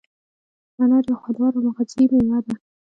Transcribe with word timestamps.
انار 0.81 1.03
یو 1.09 1.19
خوندور 1.21 1.51
او 1.57 1.61
مغذي 1.67 2.03
مېوه 2.11 2.39
ده. 2.45 2.53